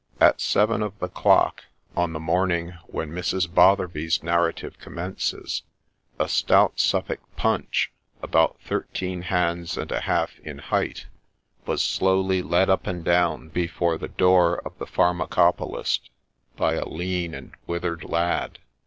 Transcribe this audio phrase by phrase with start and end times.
[0.19, 1.65] At seven of the clock,
[1.95, 3.47] on the morning when Mrs.
[3.47, 5.61] Botherby's narrative commences,
[6.17, 7.91] a stout Suffolk' punch,'
[8.23, 11.05] about thirteen hands and a half in height,
[11.67, 16.09] was slowly led up and down before the door of the pharmacopolist
[16.57, 18.63] by a lean and withered lad, 70 MBS.